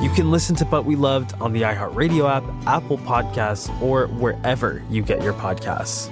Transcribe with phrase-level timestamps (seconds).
[0.00, 4.82] You can listen to But We Loved on the iHeartRadio app, Apple Podcasts, or wherever
[4.88, 6.10] you get your podcasts.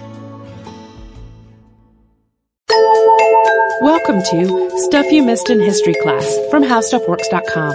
[3.81, 7.73] Welcome to Stuff You Missed in History Class from HowStuffWorks.com.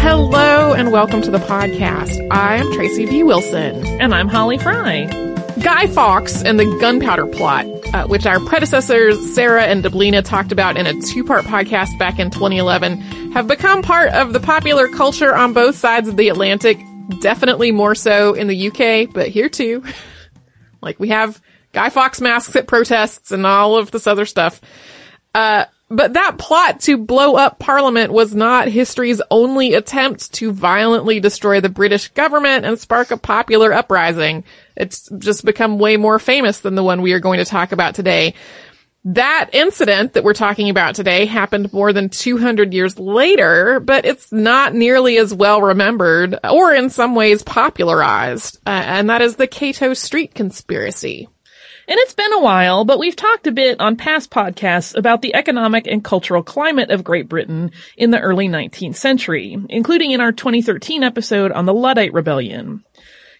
[0.00, 2.26] Hello and welcome to the podcast.
[2.30, 3.22] I'm Tracy V.
[3.22, 3.84] Wilson.
[4.00, 5.04] And I'm Holly Fry.
[5.62, 10.76] Guy Fawkes and the gunpowder plot, uh, which our predecessors Sarah and Deblina talked about
[10.76, 13.00] in a two-part podcast back in 2011,
[13.30, 16.76] have become part of the popular culture on both sides of the Atlantic.
[17.20, 19.84] Definitely more so in the UK, but here too.
[20.82, 21.40] like we have
[21.72, 24.60] Guy Fawkes masks at protests and all of this other stuff.
[25.32, 25.66] Uh,
[25.96, 31.60] but that plot to blow up Parliament was not history's only attempt to violently destroy
[31.60, 34.44] the British government and spark a popular uprising.
[34.76, 37.94] It's just become way more famous than the one we are going to talk about
[37.94, 38.34] today.
[39.06, 44.32] That incident that we're talking about today happened more than 200 years later, but it's
[44.32, 48.60] not nearly as well remembered or in some ways popularized.
[48.66, 51.28] Uh, and that is the Cato Street conspiracy.
[51.86, 55.34] And it's been a while, but we've talked a bit on past podcasts about the
[55.34, 60.32] economic and cultural climate of Great Britain in the early 19th century, including in our
[60.32, 62.82] 2013 episode on the Luddite Rebellion.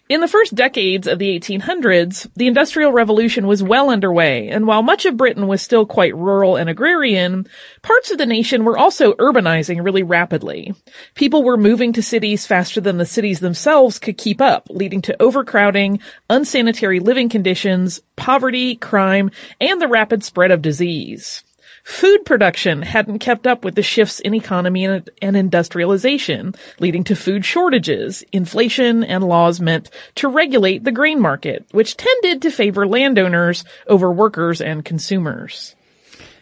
[0.07, 4.83] In the first decades of the 1800s, the Industrial Revolution was well underway, and while
[4.83, 7.47] much of Britain was still quite rural and agrarian,
[7.81, 10.75] parts of the nation were also urbanizing really rapidly.
[11.15, 15.19] People were moving to cities faster than the cities themselves could keep up, leading to
[15.19, 15.99] overcrowding,
[16.29, 21.43] unsanitary living conditions, poverty, crime, and the rapid spread of disease.
[21.85, 27.45] Food production hadn't kept up with the shifts in economy and, industrialization, leading to food
[27.45, 28.23] shortages.
[28.31, 34.11] Inflation and laws meant to regulate the grain market, which tended to favor landowners over
[34.11, 35.75] workers and consumers.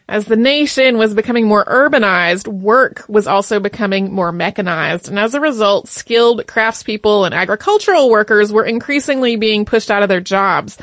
[0.08, 5.34] As the nation was becoming more urbanized, work was also becoming more mechanized, and as
[5.34, 10.78] a result, skilled craftspeople and agricultural workers were increasingly being pushed out of their jobs.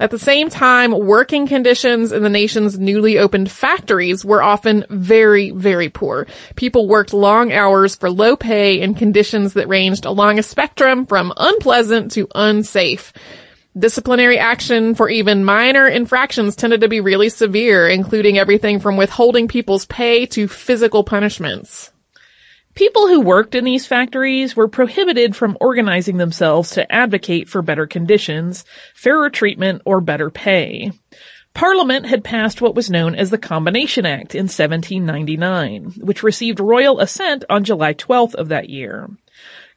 [0.00, 5.52] At the same time, working conditions in the nation's newly opened factories were often very,
[5.52, 6.26] very poor.
[6.56, 11.32] People worked long hours for low pay in conditions that ranged along a spectrum from
[11.36, 13.12] unpleasant to unsafe.
[13.78, 19.46] Disciplinary action for even minor infractions tended to be really severe, including everything from withholding
[19.46, 21.92] people's pay to physical punishments.
[22.74, 27.86] People who worked in these factories were prohibited from organizing themselves to advocate for better
[27.86, 30.90] conditions, fairer treatment, or better pay.
[31.54, 36.98] Parliament had passed what was known as the Combination Act in 1799, which received royal
[36.98, 39.08] assent on July 12th of that year.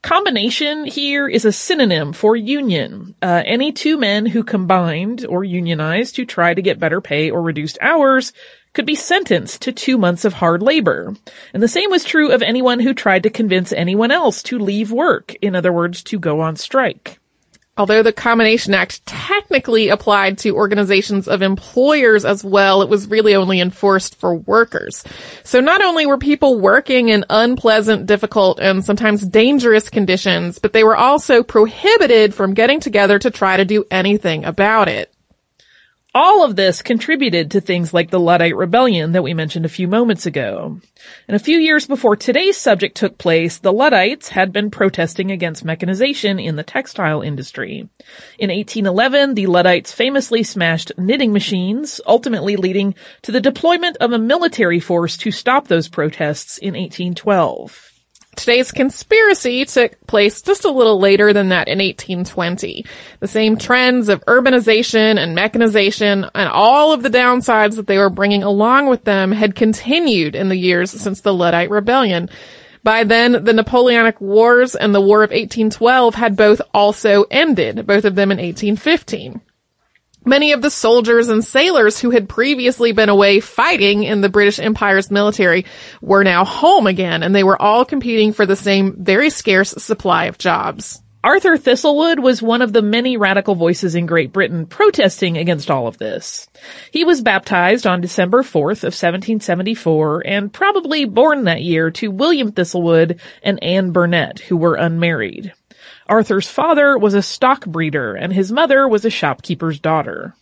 [0.02, 3.14] Combination here is a synonym for union.
[3.22, 7.42] Uh, any two men who combined or unionized to try to get better pay or
[7.42, 8.34] reduced hours
[8.78, 11.16] could be sentenced to two months of hard labor.
[11.52, 14.92] And the same was true of anyone who tried to convince anyone else to leave
[14.92, 17.18] work, in other words, to go on strike.
[17.76, 23.34] Although the Combination Act technically applied to organizations of employers as well, it was really
[23.34, 25.04] only enforced for workers.
[25.44, 30.84] So not only were people working in unpleasant, difficult, and sometimes dangerous conditions, but they
[30.84, 35.12] were also prohibited from getting together to try to do anything about it.
[36.20, 39.88] All of this contributed to things like the Luddite Rebellion that we mentioned a few
[39.88, 40.82] moments ago.
[41.28, 45.64] And a few years before today's subject took place, the Luddites had been protesting against
[45.64, 47.88] mechanization in the textile industry.
[48.40, 54.18] In 1811, the Luddites famously smashed knitting machines, ultimately leading to the deployment of a
[54.18, 57.97] military force to stop those protests in 1812.
[58.38, 62.86] Today's conspiracy took place just a little later than that in 1820.
[63.20, 68.12] The same trends of urbanization and mechanization and all of the downsides that they were
[68.12, 72.30] bringing along with them had continued in the years since the Luddite Rebellion.
[72.84, 78.06] By then, the Napoleonic Wars and the War of 1812 had both also ended, both
[78.06, 79.42] of them in 1815.
[80.28, 84.60] Many of the soldiers and sailors who had previously been away fighting in the British
[84.60, 85.66] Empire's military
[86.02, 90.26] were now home again, and they were all competing for the same very scarce supply
[90.26, 91.02] of jobs.
[91.24, 95.88] Arthur Thistlewood was one of the many radical voices in Great Britain protesting against all
[95.88, 96.50] of this.
[96.92, 102.52] He was baptized on December 4th of 1774 and probably born that year to William
[102.52, 105.54] Thistlewood and Anne Burnett, who were unmarried.
[106.10, 110.34] Arthur's father was a stock breeder and his mother was a shopkeeper's daughter.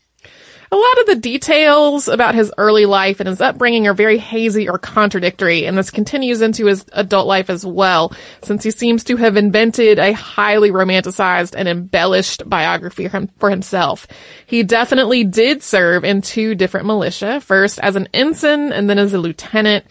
[0.71, 4.67] A lot of the details about his early life and his upbringing are very hazy
[4.67, 9.15] or contradictory, and this continues into his adult life as well, since he seems to
[9.15, 13.07] have invented a highly romanticized and embellished biography
[13.37, 14.07] for himself.
[14.47, 19.13] He definitely did serve in two different militia, first as an ensign and then as
[19.13, 19.85] a lieutenant.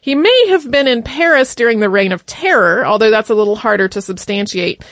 [0.00, 3.56] He may have been in Paris during the Reign of Terror, although that's a little
[3.56, 4.82] harder to substantiate.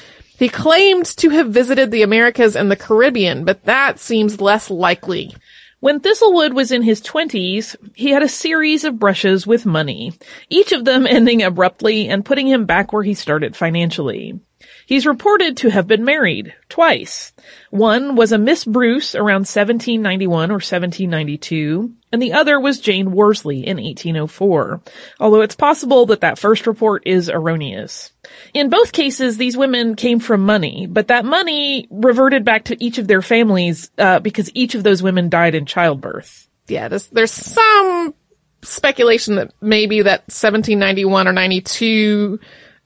[0.42, 5.32] He claimed to have visited the Americas and the Caribbean, but that seems less likely.
[5.78, 10.14] When Thistlewood was in his twenties, he had a series of brushes with money,
[10.50, 14.40] each of them ending abruptly and putting him back where he started financially.
[14.84, 17.32] He's reported to have been married twice.
[17.70, 23.66] One was a Miss Bruce around 1791 or 1792, and the other was Jane Worsley
[23.66, 24.82] in 1804,
[25.18, 28.12] although it's possible that that first report is erroneous.
[28.52, 32.98] In both cases, these women came from money, but that money reverted back to each
[32.98, 36.48] of their families uh, because each of those women died in childbirth.
[36.68, 38.14] Yeah, there's, there's some
[38.62, 42.38] speculation that maybe that 1791 or 92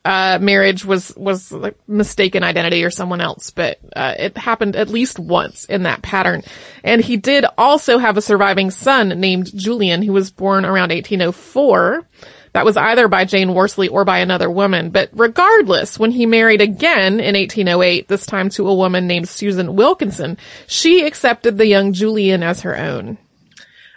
[0.07, 4.89] uh, marriage was was like mistaken identity or someone else, but uh, it happened at
[4.89, 6.45] least once in that pattern.
[6.85, 12.07] And he did also have a surviving son named Julian, who was born around 1804.
[12.53, 14.91] That was either by Jane Worsley or by another woman.
[14.91, 19.75] But regardless, when he married again in 1808, this time to a woman named Susan
[19.75, 20.39] Wilkinson,
[20.69, 23.19] she accepted the young Julian as her own.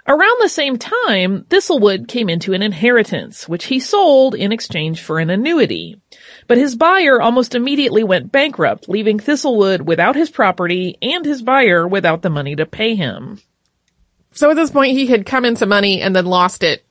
[0.10, 5.20] Around the same time, Thistlewood came into an inheritance, which he sold in exchange for
[5.20, 6.02] an annuity.
[6.48, 11.88] But his buyer almost immediately went bankrupt, leaving Thistlewood without his property and his buyer
[11.88, 13.40] without the money to pay him.
[14.32, 16.84] So at this point, he had come into money and then lost it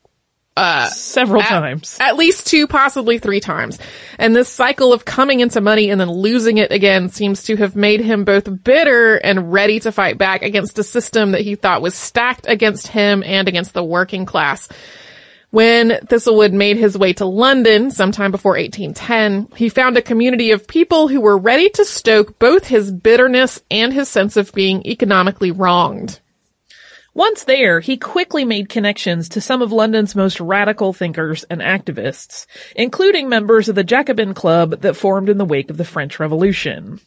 [0.58, 1.96] uh, several at, times.
[2.00, 3.78] At least two, possibly three times.
[4.18, 7.76] And this cycle of coming into money and then losing it again seems to have
[7.76, 11.82] made him both bitter and ready to fight back against a system that he thought
[11.82, 14.68] was stacked against him and against the working class.
[15.50, 20.66] When Thistlewood made his way to London sometime before 1810, he found a community of
[20.66, 25.50] people who were ready to stoke both his bitterness and his sense of being economically
[25.50, 26.20] wronged.
[27.18, 32.46] Once there, he quickly made connections to some of London's most radical thinkers and activists,
[32.76, 37.00] including members of the Jacobin Club that formed in the wake of the French Revolution.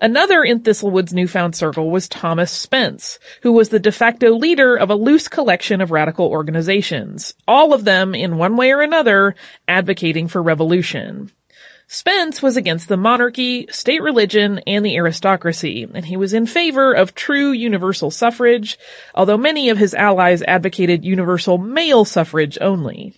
[0.00, 4.90] Another in Thistlewood's newfound circle was Thomas Spence, who was the de facto leader of
[4.90, 9.34] a loose collection of radical organizations, all of them, in one way or another,
[9.66, 11.32] advocating for revolution.
[11.90, 16.92] Spence was against the monarchy, state religion, and the aristocracy, and he was in favor
[16.92, 18.78] of true universal suffrage,
[19.14, 23.14] although many of his allies advocated universal male suffrage only.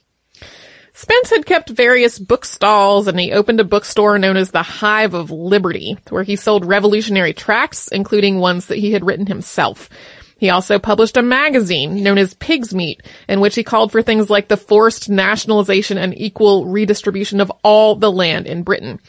[0.93, 5.15] Spence had kept various book stalls and he opened a bookstore known as the Hive
[5.15, 9.91] of Liberty, where he sold revolutionary tracts, including ones that he had written himself.
[10.40, 14.30] He also published a magazine known as Pig's Meat, in which he called for things
[14.30, 19.00] like the forced nationalization and equal redistribution of all the land in Britain.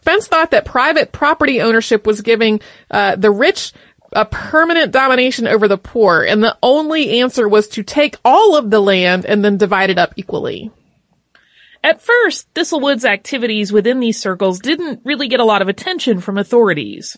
[0.00, 3.72] Spence thought that private property ownership was giving uh, the rich
[4.12, 8.70] a permanent domination over the poor, and the only answer was to take all of
[8.70, 10.72] the land and then divide it up equally.
[11.82, 16.36] At first, Thistlewood's activities within these circles didn't really get a lot of attention from
[16.36, 17.16] authorities.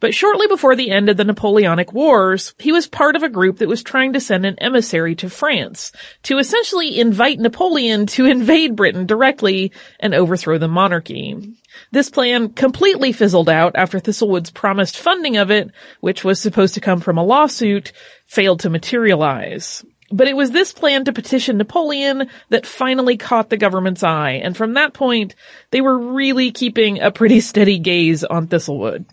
[0.00, 3.58] But shortly before the end of the Napoleonic Wars, he was part of a group
[3.58, 5.92] that was trying to send an emissary to France
[6.24, 11.54] to essentially invite Napoleon to invade Britain directly and overthrow the monarchy.
[11.92, 16.80] This plan completely fizzled out after Thistlewood's promised funding of it, which was supposed to
[16.80, 17.92] come from a lawsuit,
[18.26, 19.84] failed to materialize.
[20.12, 24.56] But it was this plan to petition Napoleon that finally caught the government's eye, and
[24.56, 25.34] from that point,
[25.70, 29.04] they were really keeping a pretty steady gaze on Thistlewood.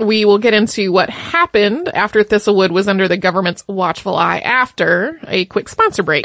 [0.00, 5.20] We will get into what happened after Thistlewood was under the government's watchful eye after
[5.28, 6.24] a quick sponsor break.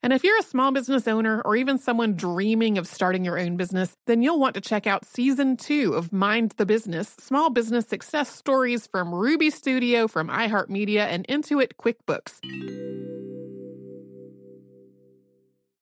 [0.00, 3.56] And if you're a small business owner or even someone dreaming of starting your own
[3.56, 7.86] business, then you'll want to check out season two of Mind the Business Small Business
[7.88, 12.38] Success Stories from Ruby Studio, from iHeartMedia, and Intuit QuickBooks.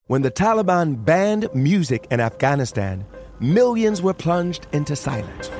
[0.07, 3.05] When the Taliban banned music in Afghanistan,
[3.39, 5.51] millions were plunged into silence.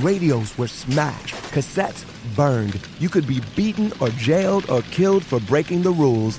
[0.00, 2.80] Radios were smashed, cassettes burned.
[2.98, 6.38] You could be beaten or jailed or killed for breaking the rules.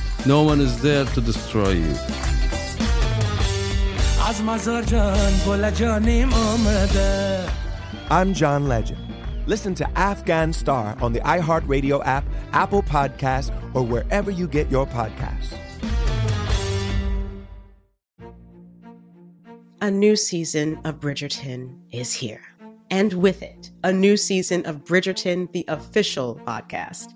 [0.27, 1.95] No one is there to destroy you.
[8.11, 9.15] I'm John Legend.
[9.47, 14.85] Listen to Afghan Star on the iHeartRadio app, Apple Podcasts, or wherever you get your
[14.85, 15.57] podcasts.
[19.81, 22.43] A new season of Bridgerton is here.
[22.91, 27.15] And with it, a new season of Bridgerton, the official podcast.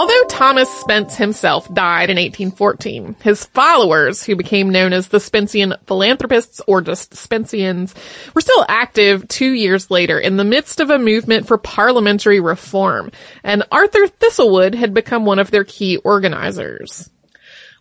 [0.00, 5.74] Although Thomas Spence himself died in 1814, his followers, who became known as the Spencean
[5.86, 7.94] philanthropists or just Spenceans,
[8.34, 13.12] were still active two years later in the midst of a movement for parliamentary reform,
[13.44, 17.10] and Arthur Thistlewood had become one of their key organizers.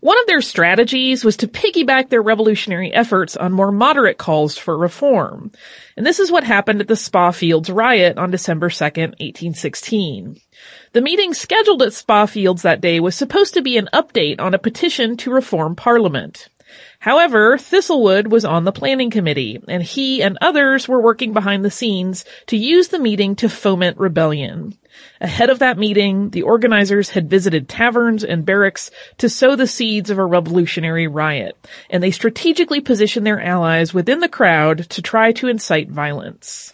[0.01, 4.77] One of their strategies was to piggyback their revolutionary efforts on more moderate calls for
[4.77, 5.51] reform.
[5.97, 10.39] And this is what happened at the Spa Fields riot on December 2nd, 1816.
[10.93, 14.53] The meeting scheduled at Spa Fields that day was supposed to be an update on
[14.53, 16.47] a petition to reform Parliament.
[16.99, 21.71] However, Thistlewood was on the planning committee, and he and others were working behind the
[21.71, 24.77] scenes to use the meeting to foment rebellion.
[25.21, 30.09] Ahead of that meeting, the organizers had visited taverns and barracks to sow the seeds
[30.09, 31.55] of a revolutionary riot,
[31.89, 36.73] and they strategically positioned their allies within the crowd to try to incite violence.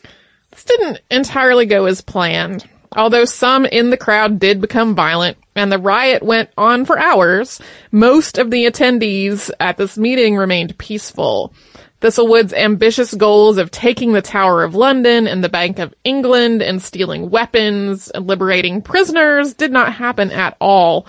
[0.49, 2.67] This didn't entirely go as planned.
[2.95, 7.59] Although some in the crowd did become violent and the riot went on for hours,
[7.91, 11.53] most of the attendees at this meeting remained peaceful.
[12.01, 16.81] Thistlewood's ambitious goals of taking the Tower of London and the Bank of England and
[16.81, 21.07] stealing weapons and liberating prisoners did not happen at all.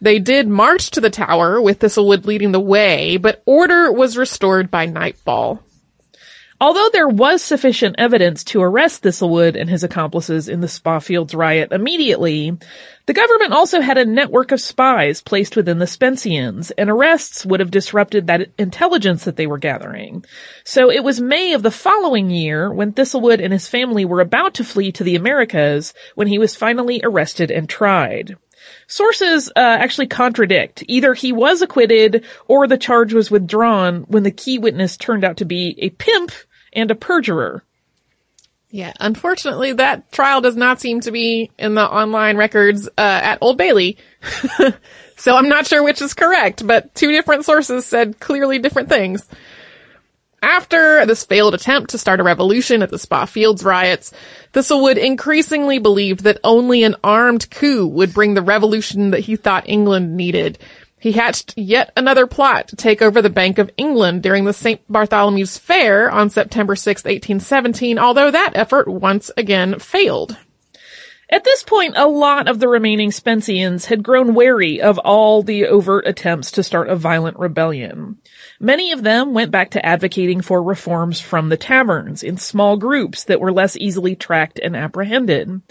[0.00, 4.70] They did march to the tower with Thistlewood leading the way, but order was restored
[4.70, 5.62] by nightfall.
[6.62, 11.34] Although there was sufficient evidence to arrest Thistlewood and his accomplices in the Spa Fields
[11.34, 12.54] riot immediately,
[13.06, 17.60] the government also had a network of spies placed within the Spenceans, and arrests would
[17.60, 20.22] have disrupted that intelligence that they were gathering.
[20.62, 24.52] So it was May of the following year when Thistlewood and his family were about
[24.54, 28.36] to flee to the Americas when he was finally arrested and tried.
[28.86, 30.84] Sources uh, actually contradict.
[30.88, 35.38] Either he was acquitted or the charge was withdrawn when the key witness turned out
[35.38, 36.32] to be a pimp
[36.72, 37.62] and a perjurer.
[38.70, 43.38] Yeah, unfortunately, that trial does not seem to be in the online records uh, at
[43.40, 43.98] Old Bailey.
[45.16, 49.28] so I'm not sure which is correct, but two different sources said clearly different things.
[50.42, 54.12] After this failed attempt to start a revolution at the Spa Fields riots,
[54.54, 59.68] Thistlewood increasingly believed that only an armed coup would bring the revolution that he thought
[59.68, 60.58] England needed.
[61.00, 64.80] He hatched yet another plot to take over the Bank of England during the St.
[64.86, 70.36] Bartholomew's Fair on September 6, 1817, although that effort once again failed.
[71.30, 75.66] At this point, a lot of the remaining Spenceans had grown wary of all the
[75.66, 78.18] overt attempts to start a violent rebellion.
[78.58, 83.24] Many of them went back to advocating for reforms from the taverns in small groups
[83.24, 85.62] that were less easily tracked and apprehended.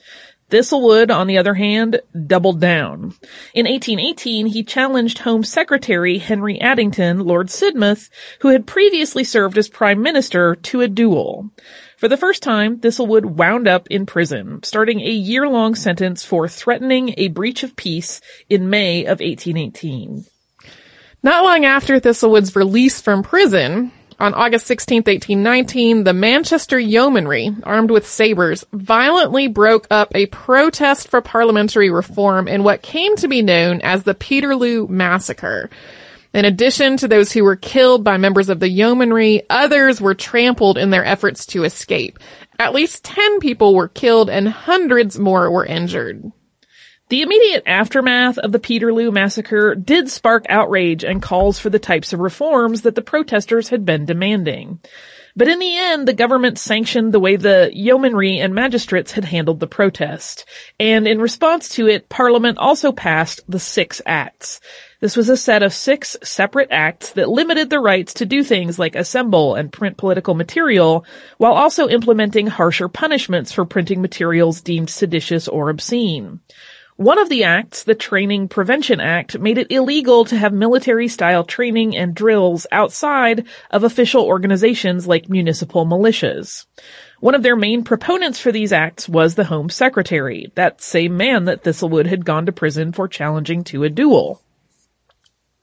[0.49, 3.13] Thistlewood, on the other hand, doubled down.
[3.53, 8.09] In 1818, he challenged Home Secretary Henry Addington, Lord Sidmouth,
[8.39, 11.51] who had previously served as Prime Minister, to a duel.
[11.97, 17.13] For the first time, Thistlewood wound up in prison, starting a year-long sentence for threatening
[17.17, 20.25] a breach of peace in May of 1818.
[21.21, 27.89] Not long after Thistlewood's release from prison, on August 16, 1819, the Manchester Yeomanry, armed
[27.89, 33.41] with sabers, violently broke up a protest for parliamentary reform in what came to be
[33.41, 35.69] known as the Peterloo Massacre.
[36.33, 40.77] In addition to those who were killed by members of the yeomanry, others were trampled
[40.77, 42.19] in their efforts to escape.
[42.59, 46.31] At least 10 people were killed and hundreds more were injured.
[47.09, 52.13] The immediate aftermath of the Peterloo massacre did spark outrage and calls for the types
[52.13, 54.79] of reforms that the protesters had been demanding.
[55.35, 59.59] But in the end, the government sanctioned the way the yeomanry and magistrates had handled
[59.59, 60.45] the protest.
[60.79, 64.59] And in response to it, Parliament also passed the Six Acts.
[64.99, 68.77] This was a set of six separate acts that limited the rights to do things
[68.77, 71.05] like assemble and print political material,
[71.37, 76.41] while also implementing harsher punishments for printing materials deemed seditious or obscene.
[76.99, 81.45] One of the acts, the Training Prevention Act, made it illegal to have military style
[81.45, 86.65] training and drills outside of official organizations like municipal militias.
[87.21, 91.45] One of their main proponents for these acts was the Home Secretary, that same man
[91.45, 94.41] that Thistlewood had gone to prison for challenging to a duel.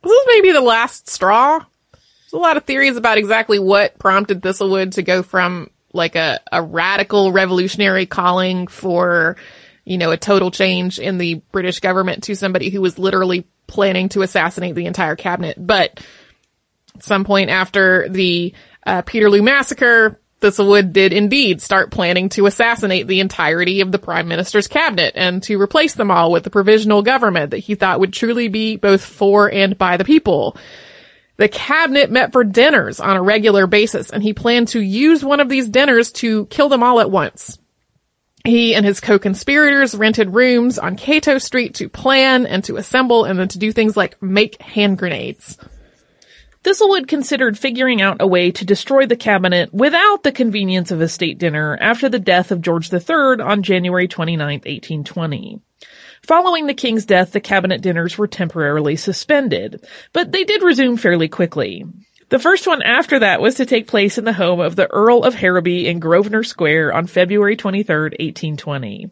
[0.03, 1.59] This is maybe the last straw.
[1.59, 6.40] There's a lot of theories about exactly what prompted Thistlewood to go from like a,
[6.51, 9.37] a radical revolutionary calling for
[9.87, 14.09] you know, a total change in the British government to somebody who was literally planning
[14.11, 15.57] to assassinate the entire cabinet.
[15.59, 16.05] But
[16.96, 18.53] At some point after the
[18.85, 24.29] uh, Peterloo massacre, Thistlewood did indeed start planning to assassinate the entirety of the prime
[24.29, 28.12] minister's cabinet and to replace them all with a provisional government that he thought would
[28.12, 30.57] truly be both for and by the people.
[31.37, 35.40] The cabinet met for dinners on a regular basis and he planned to use one
[35.40, 37.59] of these dinners to kill them all at once.
[38.46, 43.38] He and his co-conspirators rented rooms on Cato Street to plan and to assemble and
[43.38, 45.59] then to do things like make hand grenades.
[46.62, 51.09] Thistlewood considered figuring out a way to destroy the cabinet without the convenience of a
[51.09, 55.61] state dinner after the death of George III on January 29, 1820.
[56.22, 61.28] Following the king's death, the cabinet dinners were temporarily suspended, but they did resume fairly
[61.28, 61.85] quickly.
[62.28, 65.22] The first one after that was to take place in the home of the Earl
[65.22, 69.10] of Harrowby in Grosvenor Square on February 23, 1820.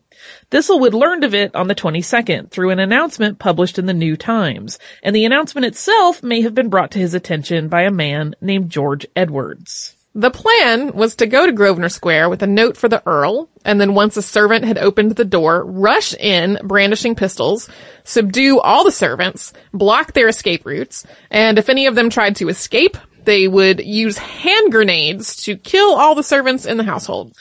[0.51, 4.81] Thistlewood learned of it on the 22nd through an announcement published in the New Times,
[5.01, 8.71] and the announcement itself may have been brought to his attention by a man named
[8.71, 9.95] George Edwards.
[10.17, 13.81] The plan was to go to Grosvenor Square with a note for the Earl, and
[13.81, 17.69] then once a servant had opened the door, rush in brandishing pistols,
[18.05, 22.49] subdue all the servants, block their escape routes, and if any of them tried to
[22.49, 27.37] escape, they would use hand grenades to kill all the servants in the household.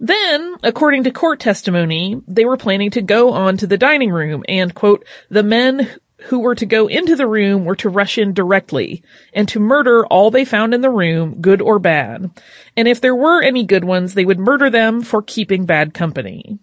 [0.00, 4.44] Then, according to court testimony, they were planning to go on to the dining room
[4.48, 8.32] and, quote, the men who were to go into the room were to rush in
[8.32, 9.02] directly
[9.32, 12.30] and to murder all they found in the room, good or bad.
[12.76, 16.58] And if there were any good ones, they would murder them for keeping bad company.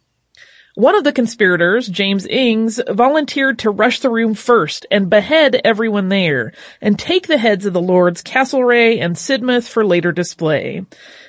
[0.76, 6.10] One of the conspirators, James Ings, volunteered to rush the room first and behead everyone
[6.10, 10.84] there and take the heads of the lords Castlereagh and Sidmouth for later display.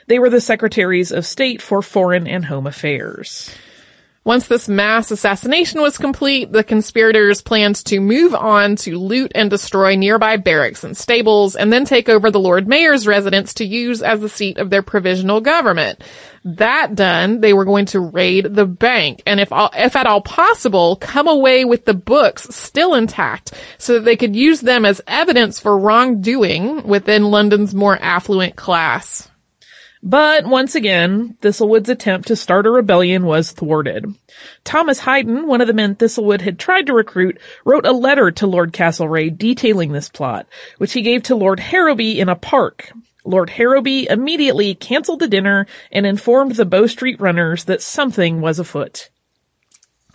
[0.06, 3.54] They were the secretaries of state for foreign and home affairs.
[4.24, 9.50] Once this mass assassination was complete, the conspirators planned to move on to loot and
[9.50, 14.00] destroy nearby barracks and stables, and then take over the Lord Mayor's residence to use
[14.00, 16.02] as the seat of their provisional government.
[16.42, 20.22] That done, they were going to raid the bank, and if all, if at all
[20.22, 25.02] possible, come away with the books still intact, so that they could use them as
[25.06, 29.28] evidence for wrongdoing within London's more affluent class.
[30.06, 34.14] But once again, Thistlewood's attempt to start a rebellion was thwarted.
[34.62, 38.46] Thomas Hayden, one of the men Thistlewood had tried to recruit, wrote a letter to
[38.46, 42.92] Lord Castlereagh detailing this plot, which he gave to Lord Harrowby in a park.
[43.24, 48.58] Lord Harrowby immediately canceled the dinner and informed the Bow Street runners that something was
[48.58, 49.08] afoot.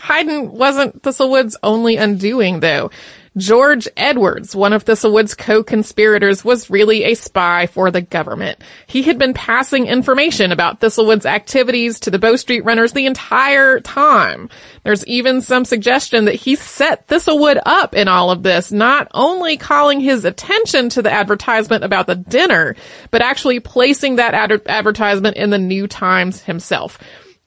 [0.03, 2.91] Hayden wasn't Thistlewood's only undoing though.
[3.39, 8.59] George Edwards, one of Thistlewood's co-conspirators, was really a spy for the government.
[8.85, 13.79] He had been passing information about Thistlewood's activities to the Bow Street runners the entire
[13.79, 14.49] time.
[14.83, 19.57] There's even some suggestion that he set Thistlewood up in all of this, not only
[19.57, 22.75] calling his attention to the advertisement about the dinner,
[23.09, 26.99] but actually placing that ad- advertisement in the New Times himself.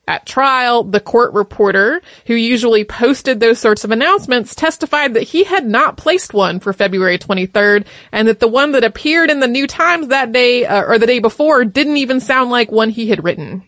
[0.09, 5.45] At trial, the court reporter, who usually posted those sorts of announcements, testified that he
[5.45, 9.47] had not placed one for February 23rd, and that the one that appeared in the
[9.47, 13.09] New Times that day, uh, or the day before, didn't even sound like one he
[13.09, 13.63] had written.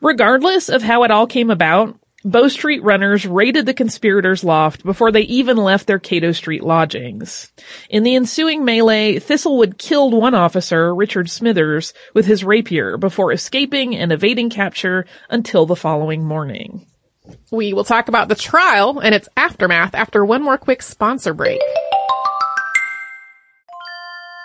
[0.00, 5.12] Regardless of how it all came about, Bow Street runners raided the conspirators' loft before
[5.12, 7.52] they even left their Cato Street lodgings.
[7.88, 13.94] In the ensuing melee, Thistlewood killed one officer, Richard Smithers, with his rapier before escaping
[13.94, 16.86] and evading capture until the following morning.
[17.52, 21.60] We will talk about the trial and its aftermath after one more quick sponsor break.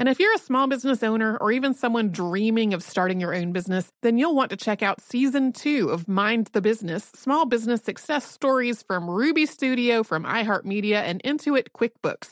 [0.00, 3.50] And if you're a small business owner or even someone dreaming of starting your own
[3.50, 7.82] business, then you'll want to check out season two of Mind the Business Small Business
[7.82, 12.28] Success Stories from Ruby Studio, from iHeartMedia, and Intuit QuickBooks.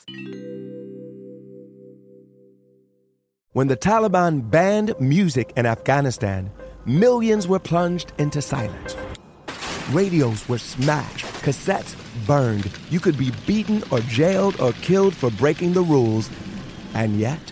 [3.51, 6.49] When the Taliban banned music in Afghanistan,
[6.85, 8.95] millions were plunged into silence.
[9.91, 12.71] Radios were smashed Cassettes burned.
[12.89, 16.29] You could be beaten or jailed or killed for breaking the rules.
[16.93, 17.51] And yet,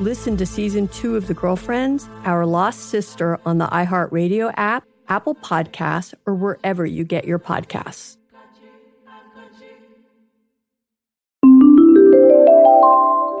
[0.00, 5.36] Listen to season two of The Girlfriends, Our Lost Sister on the iHeartRadio app, Apple
[5.36, 8.16] Podcasts, or wherever you get your podcasts.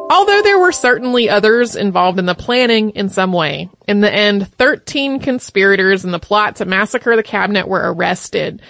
[0.08, 4.46] Although there were certainly others involved in the planning in some way, in the end,
[4.54, 8.62] 13 conspirators in the plot to massacre the cabinet were arrested.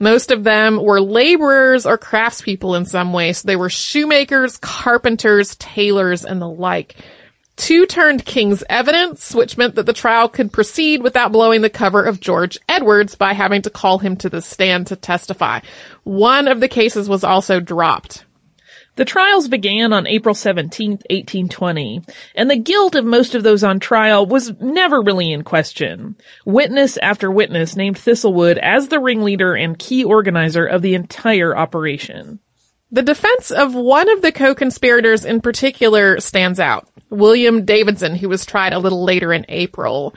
[0.00, 5.54] Most of them were laborers or craftspeople in some way, so they were shoemakers, carpenters,
[5.56, 6.96] tailors, and the like.
[7.58, 12.04] Two turned king's evidence, which meant that the trial could proceed without blowing the cover
[12.04, 15.60] of George Edwards by having to call him to the stand to testify.
[16.04, 18.24] One of the cases was also dropped.
[18.94, 22.02] The trials began on April 17, 1820,
[22.36, 26.14] and the guilt of most of those on trial was never really in question.
[26.44, 32.38] Witness after witness named Thistlewood as the ringleader and key organizer of the entire operation.
[32.90, 36.88] The defense of one of the co-conspirators in particular stands out.
[37.10, 40.14] William Davidson, who was tried a little later in April.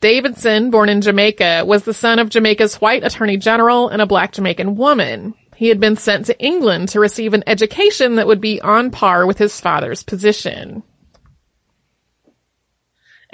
[0.00, 4.32] Davidson, born in Jamaica, was the son of Jamaica's white attorney general and a black
[4.32, 5.34] Jamaican woman.
[5.54, 9.26] He had been sent to England to receive an education that would be on par
[9.26, 10.82] with his father's position.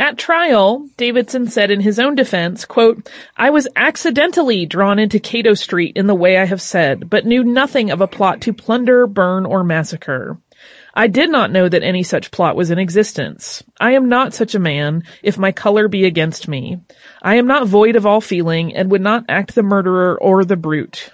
[0.01, 5.53] At trial, Davidson said in his own defense, quote, I was accidentally drawn into Cato
[5.53, 9.07] Street in the way I have said, but knew nothing of a plot to plunder,
[9.07, 10.39] burn, or massacre.
[10.95, 13.63] I did not know that any such plot was in existence.
[13.79, 16.81] I am not such a man, if my color be against me.
[17.21, 20.57] I am not void of all feeling, and would not act the murderer or the
[20.57, 21.11] brute.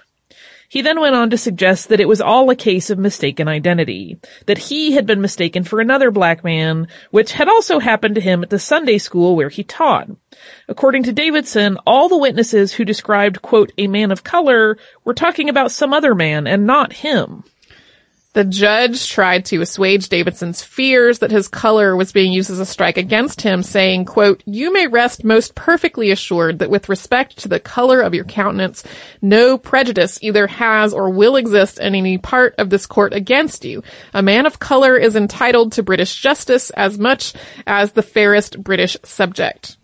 [0.69, 4.17] He then went on to suggest that it was all a case of mistaken identity,
[4.47, 8.43] that he had been mistaken for another black man, which had also happened to him
[8.43, 10.09] at the Sunday school where he taught.
[10.67, 15.47] According to Davidson, all the witnesses who described, quote, a man of color were talking
[15.47, 17.45] about some other man and not him.
[18.37, 22.67] The judge tried to assuage Davidson's fears that his color was being used as a
[22.67, 27.47] strike against him, saying, quote, you may rest most perfectly assured that with respect to
[27.47, 28.83] the color of your countenance,
[29.23, 33.81] no prejudice either has or will exist in any part of this court against you.
[34.13, 37.33] A man of color is entitled to British justice as much
[37.65, 39.77] as the fairest British subject.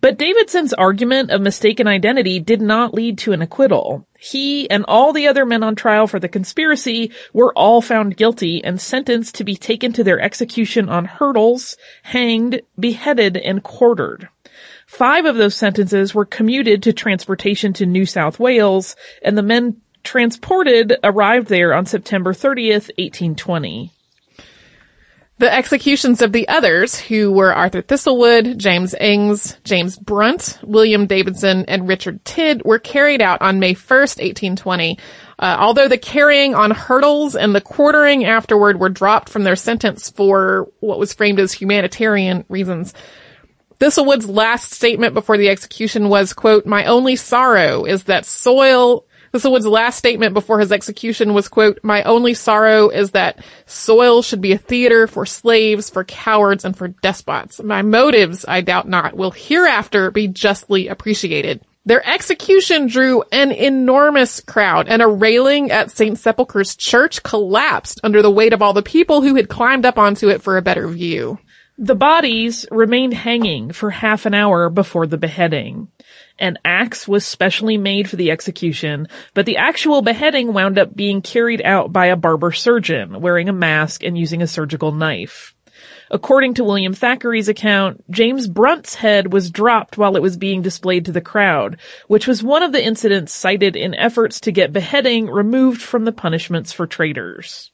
[0.00, 4.06] But Davidson's argument of mistaken identity did not lead to an acquittal.
[4.18, 8.64] He and all the other men on trial for the conspiracy were all found guilty
[8.64, 14.28] and sentenced to be taken to their execution on hurdles, hanged, beheaded, and quartered.
[14.86, 19.82] Five of those sentences were commuted to transportation to New South Wales, and the men
[20.02, 23.92] transported arrived there on September 30th, 1820.
[25.40, 31.64] The executions of the others, who were Arthur Thistlewood, James Ings, James Brunt, William Davidson,
[31.66, 34.98] and Richard Tidd, were carried out on May 1st, 1820.
[35.38, 40.10] Uh, although the carrying on hurdles and the quartering afterward were dropped from their sentence
[40.10, 42.92] for what was framed as humanitarian reasons.
[43.78, 49.66] Thistlewood's last statement before the execution was, quote, my only sorrow is that soil Thistlewood's
[49.66, 54.52] last statement before his execution was, quote, my only sorrow is that soil should be
[54.52, 57.62] a theater for slaves, for cowards, and for despots.
[57.62, 61.60] My motives, I doubt not, will hereafter be justly appreciated.
[61.86, 66.18] Their execution drew an enormous crowd and a railing at St.
[66.18, 70.28] Sepulchre's church collapsed under the weight of all the people who had climbed up onto
[70.28, 71.38] it for a better view.
[71.78, 75.88] The bodies remained hanging for half an hour before the beheading.
[76.40, 81.20] An axe was specially made for the execution, but the actual beheading wound up being
[81.20, 85.54] carried out by a barber surgeon wearing a mask and using a surgical knife.
[86.10, 91.04] According to William Thackeray's account, James Brunt's head was dropped while it was being displayed
[91.04, 95.26] to the crowd, which was one of the incidents cited in efforts to get beheading
[95.26, 97.70] removed from the punishments for traitors.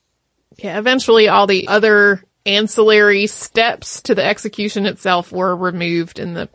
[0.57, 6.49] Yeah, eventually all the other ancillary steps to the execution itself were removed in the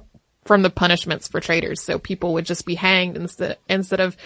[0.44, 1.80] from the punishments for traitors.
[1.80, 4.16] So people would just be hanged instead instead of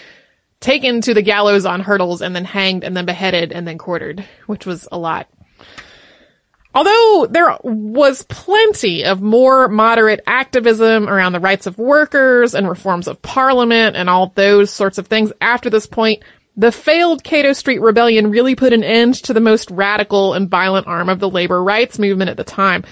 [0.59, 4.25] taken to the gallows on hurdles and then hanged and then beheaded and then quartered,
[4.47, 5.27] which was a lot.
[6.73, 13.07] Although there was plenty of more moderate activism around the rights of workers and reforms
[13.07, 16.23] of parliament and all those sorts of things after this point,
[16.55, 20.87] the failed Cato Street Rebellion really put an end to the most radical and violent
[20.87, 22.83] arm of the labor rights movement at the time.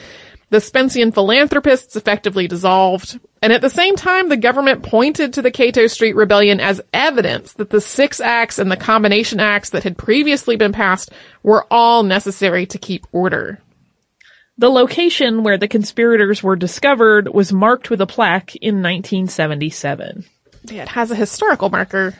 [0.55, 5.51] The Spencean philanthropists effectively dissolved, and at the same time, the government pointed to the
[5.51, 9.97] Cato Street Rebellion as evidence that the Six Acts and the Combination Acts that had
[9.97, 11.11] previously been passed
[11.43, 13.59] were all necessary to keep order.
[14.57, 20.23] The location where the conspirators were discovered was marked with a plaque in 1977.
[20.69, 22.13] Yeah, it has a historical marker.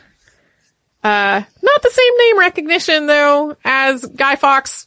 [1.02, 4.85] Uh, not the same name recognition though as Guy Fawkes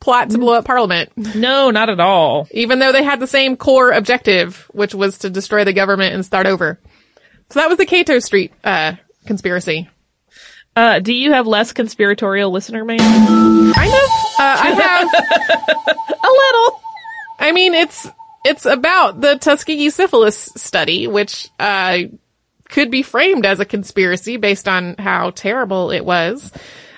[0.00, 1.10] plot to blow up Parliament.
[1.34, 2.48] No, not at all.
[2.50, 6.24] Even though they had the same core objective, which was to destroy the government and
[6.24, 6.80] start over.
[7.50, 8.94] So that was the Cato Street uh,
[9.26, 9.88] conspiracy.
[10.74, 12.98] Uh, do you have less conspiratorial listener mail?
[12.98, 14.10] Kind of.
[14.38, 16.80] Uh, I have a little.
[17.38, 18.08] I mean, it's
[18.44, 21.98] it's about the Tuskegee syphilis study, which uh,
[22.68, 26.52] could be framed as a conspiracy based on how terrible it was.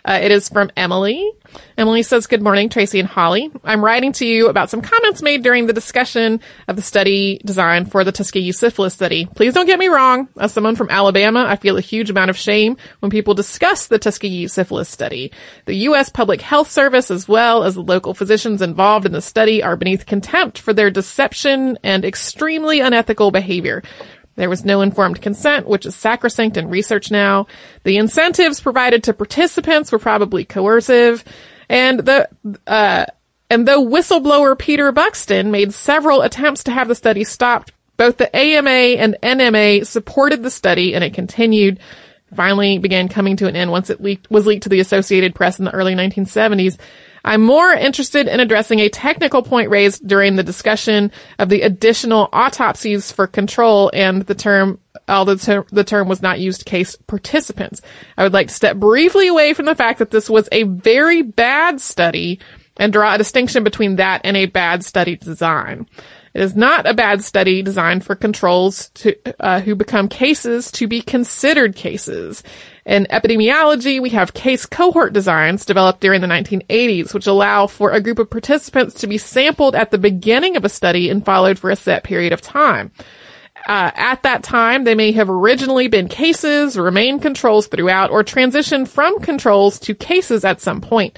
[0.05, 1.31] Uh, it is from Emily.
[1.77, 3.51] Emily says, good morning, Tracy and Holly.
[3.63, 7.85] I'm writing to you about some comments made during the discussion of the study design
[7.85, 9.27] for the Tuskegee syphilis study.
[9.27, 10.29] Please don't get me wrong.
[10.39, 13.99] As someone from Alabama, I feel a huge amount of shame when people discuss the
[13.99, 15.33] Tuskegee syphilis study.
[15.67, 16.09] The U.S.
[16.09, 20.07] Public Health Service, as well as the local physicians involved in the study, are beneath
[20.07, 23.83] contempt for their deception and extremely unethical behavior.
[24.35, 27.47] There was no informed consent, which is sacrosanct in research now.
[27.85, 31.25] The incentives provided to participants were probably coercive.
[31.69, 32.29] And the,
[32.67, 33.07] uh,
[33.51, 38.35] and though whistleblower Peter Buxton made several attempts to have the study stopped, both the
[38.35, 41.79] AMA and NMA supported the study and it continued,
[42.35, 45.59] finally began coming to an end once it leaked, was leaked to the Associated Press
[45.59, 46.79] in the early 1970s.
[47.25, 52.29] I'm more interested in addressing a technical point raised during the discussion of the additional
[52.33, 56.97] autopsies for control and the term although the term, the term was not used case
[56.97, 57.81] participants.
[58.17, 61.23] I would like to step briefly away from the fact that this was a very
[61.23, 62.41] bad study
[62.77, 65.87] and draw a distinction between that and a bad study design.
[66.35, 70.87] It is not a bad study designed for controls to, uh, who become cases to
[70.87, 72.43] be considered cases.
[72.87, 78.01] In epidemiology, we have case cohort designs developed during the 1980s, which allow for a
[78.01, 81.71] group of participants to be sampled at the beginning of a study and followed for
[81.71, 82.91] a set period of time.
[83.69, 88.89] Uh, at that time, they may have originally been cases, remained controls throughout, or transitioned
[88.89, 91.17] from controls to cases at some point.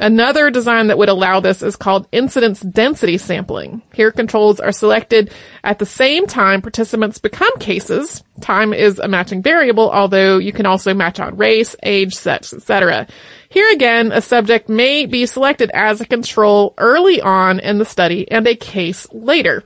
[0.00, 3.82] Another design that would allow this is called incidence density sampling.
[3.92, 5.30] Here controls are selected
[5.62, 8.24] at the same time participants become cases.
[8.40, 13.08] Time is a matching variable, although you can also match on race, age, sex, etc.
[13.50, 18.30] Here again, a subject may be selected as a control early on in the study
[18.30, 19.64] and a case later.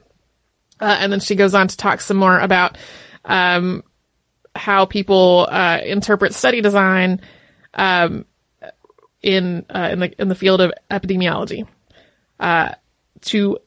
[0.80, 2.76] Uh, and then she goes on to talk some more about
[3.24, 3.84] um,
[4.56, 7.20] how people uh, interpret study design
[7.74, 8.24] um,
[9.24, 11.66] in uh, in the in the field of epidemiology.
[12.38, 12.74] Uh,
[13.22, 13.58] to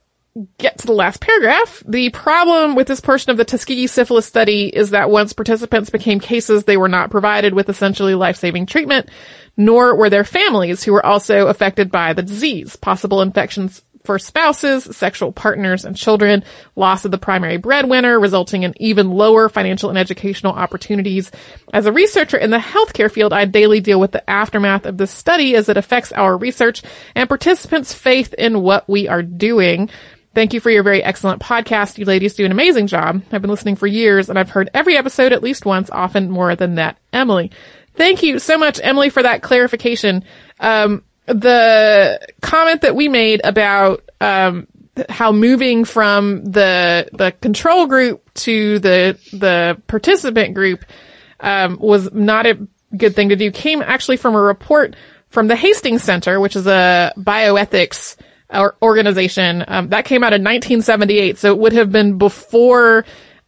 [0.59, 4.67] get to the last paragraph, the problem with this portion of the Tuskegee syphilis study
[4.67, 9.09] is that once participants became cases, they were not provided with essentially life-saving treatment,
[9.55, 12.75] nor were their families who were also affected by the disease.
[12.75, 16.43] Possible infections for spouses, sexual partners, and children,
[16.75, 21.29] loss of the primary breadwinner, resulting in even lower financial and educational opportunities.
[21.73, 25.11] As a researcher in the healthcare field, I daily deal with the aftermath of this
[25.11, 26.81] study as it affects our research
[27.15, 29.89] and participants' faith in what we are doing.
[30.33, 31.97] Thank you for your very excellent podcast.
[31.97, 33.23] You ladies do an amazing job.
[33.31, 36.55] I've been listening for years and I've heard every episode at least once, often more
[36.55, 36.97] than that.
[37.11, 37.51] Emily.
[37.95, 40.23] Thank you so much, Emily, for that clarification.
[40.59, 44.67] Um, the comment that we made about um,
[45.09, 50.85] how moving from the the control group to the the participant group
[51.39, 54.95] um, was not a good thing to do came actually from a report
[55.29, 58.15] from the Hastings Center, which is a bioethics
[58.81, 61.37] organization um, that came out in 1978.
[61.37, 63.05] So it would have been before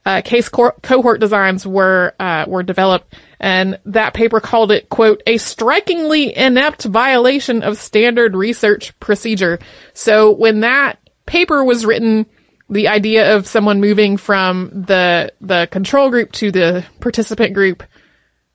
[0.10, 5.22] uh, case co- cohort designs were uh, were developed, and that paper called it "quote
[5.28, 9.60] a strikingly inept violation of standard research procedure."
[9.94, 10.98] So when that
[11.28, 12.26] paper was written,
[12.72, 17.84] the idea of someone moving from the the control group to the participant group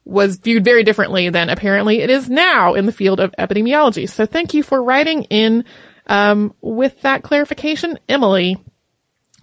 [0.04, 4.08] was viewed very differently than apparently it is now in the field of epidemiology.
[4.10, 5.64] So thank you for writing in
[6.08, 8.58] um, with that clarification, Emily.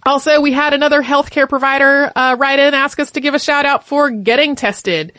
[0.04, 3.66] Also, we had another healthcare provider uh, write in ask us to give a shout
[3.66, 5.12] out for getting tested.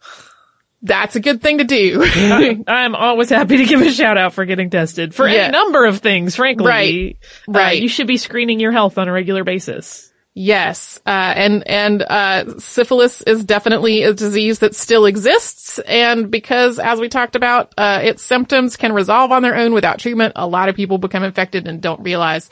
[0.82, 2.02] That's a good thing to do.
[2.66, 5.42] I'm always happy to give a shout out for getting tested for Yeah.
[5.44, 6.66] any number of things, frankly.
[6.66, 7.16] Right.
[7.48, 7.82] Uh, Right.
[7.82, 10.08] you should be screening your health on a regular basis.
[10.34, 16.78] Yes, uh, and and uh, syphilis is definitely a disease that still exists, and because,
[16.78, 20.32] as we talked about, uh, its symptoms can resolve on their own without treatment.
[20.36, 22.48] A lot of people become infected and don't realize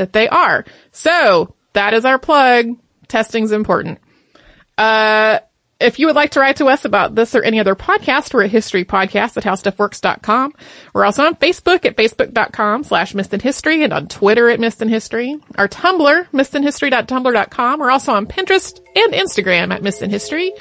[0.00, 0.64] that they are.
[0.92, 2.76] So that is our plug.
[3.06, 3.98] Testing's important.
[4.76, 5.40] Uh,
[5.78, 8.44] if you would like to write to us about this or any other podcast, we're
[8.44, 10.54] at History Podcast at HowStuffWorks.com.
[10.94, 15.38] We're also on Facebook at Facebook.com slash History and on Twitter at Missed in History.
[15.56, 17.80] Our Tumblr, MissedInHistory.tumblr.com.
[17.80, 20.52] We're also on Pinterest and Instagram at in History.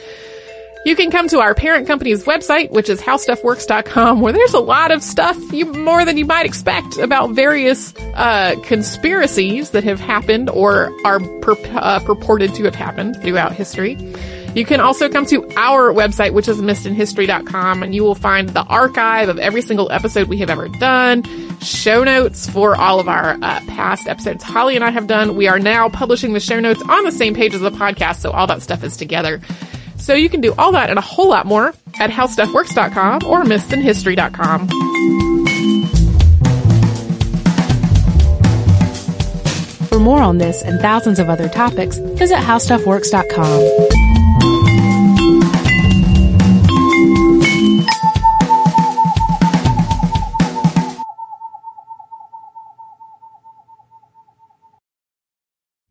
[0.86, 4.92] You can come to our parent company's website, which is howstuffworks.com, where there's a lot
[4.92, 10.50] of stuff you more than you might expect about various uh, conspiracies that have happened
[10.50, 13.98] or are pur- uh, purported to have happened throughout history.
[14.56, 18.64] You can also come to our website, which is missedinhistory.com, and you will find the
[18.64, 21.24] archive of every single episode we have ever done,
[21.60, 25.36] show notes for all of our uh, past episodes Holly and I have done.
[25.36, 28.32] We are now publishing the show notes on the same page as the podcast, so
[28.32, 29.42] all that stuff is together.
[30.00, 34.70] So you can do all that and a whole lot more at howstuffworks.com or missedinhistory.com.
[39.88, 43.99] For more on this and thousands of other topics, visit howstuffworks.com.